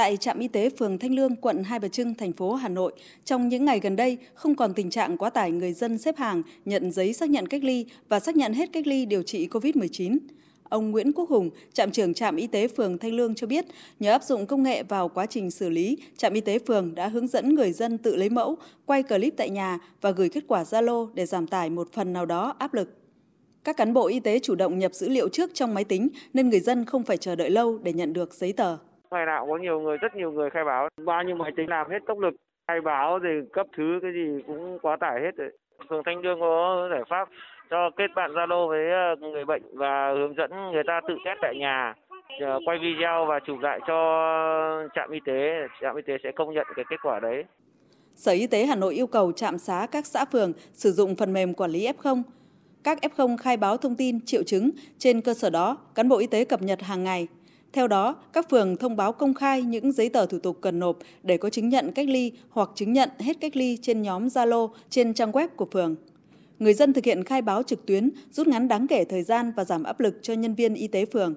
[0.00, 2.92] Tại trạm y tế phường Thanh Lương, quận Hai Bà Trưng, thành phố Hà Nội,
[3.24, 6.42] trong những ngày gần đây không còn tình trạng quá tải người dân xếp hàng
[6.64, 10.18] nhận giấy xác nhận cách ly và xác nhận hết cách ly điều trị COVID-19.
[10.68, 13.64] Ông Nguyễn Quốc Hùng, trạm trưởng trạm y tế phường Thanh Lương cho biết,
[14.00, 17.08] nhờ áp dụng công nghệ vào quá trình xử lý, trạm y tế phường đã
[17.08, 18.56] hướng dẫn người dân tự lấy mẫu,
[18.86, 22.26] quay clip tại nhà và gửi kết quả Zalo để giảm tải một phần nào
[22.26, 22.94] đó áp lực.
[23.64, 26.50] Các cán bộ y tế chủ động nhập dữ liệu trước trong máy tính nên
[26.50, 28.76] người dân không phải chờ đợi lâu để nhận được giấy tờ.
[29.10, 31.90] Ngày nào có nhiều người, rất nhiều người khai báo, bao nhiêu máy tính làm
[31.90, 32.34] hết tốc lực,
[32.68, 35.50] khai báo rồi cấp thứ cái gì cũng quá tải hết rồi.
[35.88, 37.28] Phường Thanh Lương có giải pháp
[37.70, 41.38] cho kết bạn Zalo với ờ, người bệnh và hướng dẫn người ta tự test
[41.42, 41.94] tại nhà
[42.66, 43.96] quay video và chụp lại cho
[44.94, 45.52] trạm y tế,
[45.82, 47.44] trạm y tế sẽ công nhận cái kết quả đấy.
[48.14, 51.32] Sở Y tế Hà Nội yêu cầu trạm xá các xã phường sử dụng phần
[51.32, 52.22] mềm quản lý F0.
[52.84, 56.26] Các F0 khai báo thông tin, triệu chứng, trên cơ sở đó, cán bộ y
[56.26, 57.28] tế cập nhật hàng ngày.
[57.72, 60.98] Theo đó, các phường thông báo công khai những giấy tờ thủ tục cần nộp
[61.22, 64.68] để có chứng nhận cách ly hoặc chứng nhận hết cách ly trên nhóm Zalo
[64.90, 65.96] trên trang web của phường
[66.60, 69.64] người dân thực hiện khai báo trực tuyến, rút ngắn đáng kể thời gian và
[69.64, 71.34] giảm áp lực cho nhân viên y tế phường.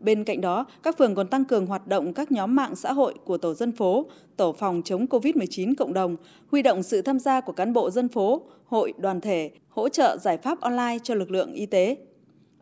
[0.00, 3.14] Bên cạnh đó, các phường còn tăng cường hoạt động các nhóm mạng xã hội
[3.24, 6.16] của tổ dân phố, tổ phòng chống COVID-19 cộng đồng,
[6.50, 10.16] huy động sự tham gia của cán bộ dân phố, hội, đoàn thể, hỗ trợ
[10.20, 11.96] giải pháp online cho lực lượng y tế.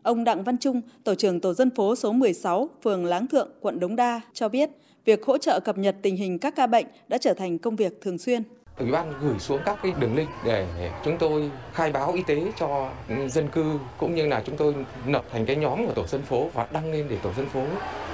[0.03, 3.79] Ông Đặng Văn Trung, tổ trưởng tổ dân phố số 16, phường Láng Thượng, quận
[3.79, 4.69] Đống Đa cho biết,
[5.05, 8.01] việc hỗ trợ cập nhật tình hình các ca bệnh đã trở thành công việc
[8.01, 8.43] thường xuyên
[8.79, 12.51] ủy ban gửi xuống các cái đường link để chúng tôi khai báo y tế
[12.59, 12.91] cho
[13.27, 14.75] dân cư cũng như là chúng tôi
[15.07, 17.63] lập thành cái nhóm của tổ dân phố và đăng lên để tổ dân phố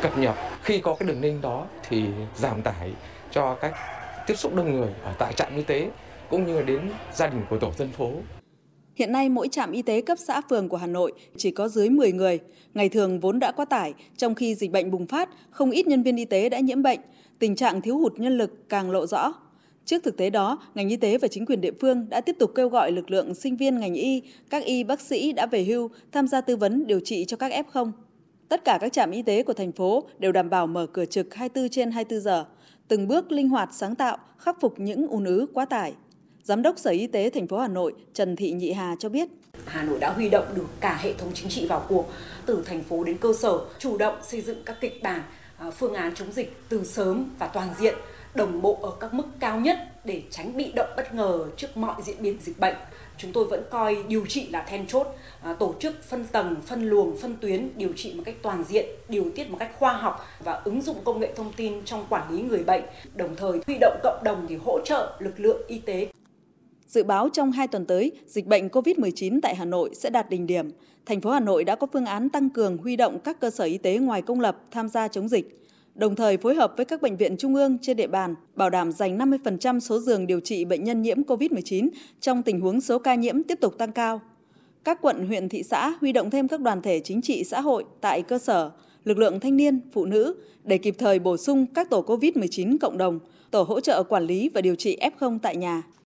[0.01, 2.93] cập nhật khi có cái đường link đó thì giảm tải
[3.31, 3.73] cho các
[4.27, 5.89] tiếp xúc đông người ở tại trạm y tế
[6.29, 8.11] cũng như đến gia đình của tổ dân phố.
[8.95, 11.89] Hiện nay mỗi trạm y tế cấp xã phường của Hà Nội chỉ có dưới
[11.89, 12.39] 10 người,
[12.73, 16.03] ngày thường vốn đã quá tải, trong khi dịch bệnh bùng phát, không ít nhân
[16.03, 16.99] viên y tế đã nhiễm bệnh,
[17.39, 19.33] tình trạng thiếu hụt nhân lực càng lộ rõ.
[19.85, 22.51] Trước thực tế đó, ngành y tế và chính quyền địa phương đã tiếp tục
[22.55, 25.89] kêu gọi lực lượng sinh viên ngành y, các y bác sĩ đã về hưu
[26.11, 27.91] tham gia tư vấn điều trị cho các F0.
[28.49, 31.33] Tất cả các trạm y tế của thành phố đều đảm bảo mở cửa trực
[31.33, 32.45] 24 trên 24 giờ,
[32.87, 35.93] từng bước linh hoạt sáng tạo, khắc phục những ùn ứ quá tải.
[36.45, 39.29] Giám đốc Sở Y tế thành phố Hà Nội Trần Thị Nhị Hà cho biết,
[39.65, 42.05] Hà Nội đã huy động được cả hệ thống chính trị vào cuộc,
[42.45, 45.21] từ thành phố đến cơ sở, chủ động xây dựng các kịch bản,
[45.57, 47.95] à, phương án chống dịch từ sớm và toàn diện
[48.35, 52.01] đồng bộ ở các mức cao nhất để tránh bị động bất ngờ trước mọi
[52.03, 52.75] diễn biến dịch bệnh.
[53.17, 55.07] Chúng tôi vẫn coi điều trị là then chốt,
[55.41, 58.85] à, tổ chức phân tầng, phân luồng, phân tuyến, điều trị một cách toàn diện,
[59.09, 62.35] điều tiết một cách khoa học và ứng dụng công nghệ thông tin trong quản
[62.35, 62.83] lý người bệnh,
[63.15, 66.07] đồng thời huy động cộng đồng để hỗ trợ lực lượng y tế.
[66.87, 70.47] Dự báo trong 2 tuần tới, dịch bệnh COVID-19 tại Hà Nội sẽ đạt đỉnh
[70.47, 70.69] điểm.
[71.05, 73.63] Thành phố Hà Nội đã có phương án tăng cường huy động các cơ sở
[73.63, 77.01] y tế ngoài công lập tham gia chống dịch đồng thời phối hợp với các
[77.01, 80.65] bệnh viện trung ương trên địa bàn, bảo đảm dành 50% số giường điều trị
[80.65, 81.89] bệnh nhân nhiễm COVID-19
[82.21, 84.21] trong tình huống số ca nhiễm tiếp tục tăng cao.
[84.83, 87.83] Các quận, huyện, thị xã huy động thêm các đoàn thể chính trị xã hội
[88.01, 88.71] tại cơ sở,
[89.03, 92.97] lực lượng thanh niên, phụ nữ để kịp thời bổ sung các tổ COVID-19 cộng
[92.97, 93.19] đồng,
[93.51, 95.83] tổ hỗ trợ quản lý và điều trị F0 tại nhà.